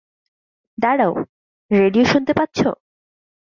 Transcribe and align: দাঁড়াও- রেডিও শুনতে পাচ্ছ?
দাঁড়াও- 0.77 1.13
রেডিও 1.71 2.05
শুনতে 2.05 2.33
পাচ্ছ? 2.33 2.59